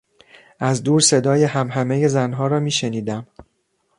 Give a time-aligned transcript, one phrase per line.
[0.59, 3.27] از دور صدای همهمهی زنها را میشنیدم.